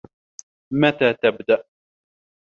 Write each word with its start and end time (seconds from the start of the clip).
متى 0.73 1.13
تبدأ؟ 1.13 1.63